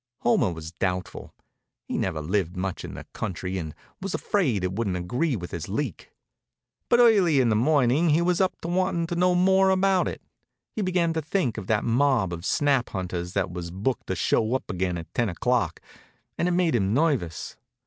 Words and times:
Homer 0.21 0.51
was 0.51 0.71
doubtful. 0.71 1.31
He'd 1.87 1.99
never 1.99 2.21
lived 2.23 2.57
much 2.57 2.83
in 2.83 2.95
the 2.95 3.05
country 3.13 3.59
and 3.59 3.75
was 4.01 4.15
afraid 4.15 4.63
it 4.63 4.73
wouldn't 4.73 4.97
agree 4.97 5.35
with 5.35 5.51
his 5.51 5.69
leak. 5.69 6.09
But 6.89 6.99
early 6.99 7.39
in 7.39 7.49
the 7.49 7.55
morning 7.55 8.09
he 8.09 8.19
was 8.19 8.41
up 8.41 8.55
wantin' 8.65 9.05
to 9.05 9.15
know 9.15 9.35
more 9.35 9.69
about 9.69 10.07
it. 10.07 10.23
He'd 10.75 10.85
begun 10.85 11.13
to 11.13 11.21
think 11.21 11.59
of 11.59 11.67
that 11.67 11.83
mob 11.83 12.33
of 12.33 12.47
snap 12.47 12.89
hunters 12.89 13.33
that 13.33 13.51
was 13.51 13.69
booked 13.69 14.07
to 14.07 14.15
show 14.15 14.55
up 14.55 14.71
again 14.71 14.97
at 14.97 15.13
ten 15.13 15.29
o'clock, 15.29 15.79
and 16.35 16.47
it 16.47 16.51
made 16.53 16.73
him 16.73 16.95
nervous. 16.95 17.55